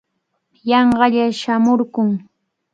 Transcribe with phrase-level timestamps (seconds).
[0.69, 2.03] Yanqalla shamurquu.